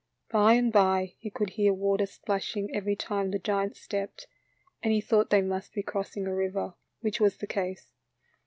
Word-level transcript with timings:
By 0.31 0.53
and 0.53 0.73
by 0.73 1.13
he 1.19 1.29
could 1.29 1.51
hear 1.51 1.73
water 1.73 2.07
splash 2.07 2.57
ing 2.57 2.73
every 2.75 2.95
time 2.95 3.29
the 3.29 3.37
giant 3.37 3.75
stepped, 3.75 4.25
and 4.81 4.91
he 4.91 4.99
thought 4.99 5.29
they 5.29 5.43
must 5.43 5.73
be 5.75 5.83
crossing 5.83 6.25
a 6.25 6.33
river, 6.33 6.73
which 7.01 7.19
was 7.21 7.37
the 7.37 7.45
case. 7.45 7.93